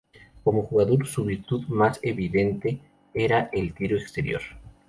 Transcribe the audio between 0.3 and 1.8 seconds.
Como jugador su virtud